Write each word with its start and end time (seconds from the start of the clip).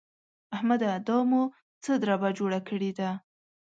احمده! 0.55 0.91
دا 1.07 1.17
مو 1.29 1.41
څه 1.83 1.91
دربه 2.01 2.29
جوړه 2.37 2.59
کړې 2.67 2.91
ده؟! 2.99 3.09